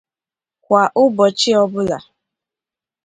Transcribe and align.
kwà 0.63 0.81
ụbọchị 1.01 1.49
ọbụla. 1.63 1.97